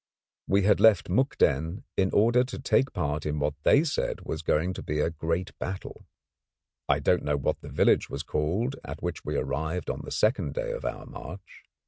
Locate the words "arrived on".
9.37-10.01